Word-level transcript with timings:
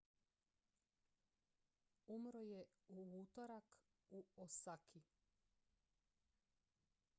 umro 2.15 2.39
je 2.39 2.61
u 2.87 3.03
utorak 3.21 3.63
u 4.09 4.23
osaki 4.35 5.01